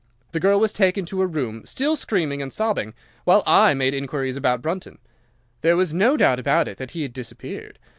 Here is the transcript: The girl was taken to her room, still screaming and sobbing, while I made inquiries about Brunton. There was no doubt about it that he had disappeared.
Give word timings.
The 0.31 0.39
girl 0.39 0.59
was 0.59 0.73
taken 0.73 1.05
to 1.05 1.21
her 1.21 1.27
room, 1.27 1.61
still 1.63 1.95
screaming 1.95 2.41
and 2.41 2.51
sobbing, 2.51 2.95
while 3.23 3.43
I 3.45 3.75
made 3.75 3.93
inquiries 3.93 4.35
about 4.35 4.59
Brunton. 4.59 4.97
There 5.61 5.77
was 5.77 5.93
no 5.93 6.17
doubt 6.17 6.39
about 6.39 6.67
it 6.67 6.77
that 6.77 6.91
he 6.97 7.03
had 7.03 7.13
disappeared. 7.13 7.77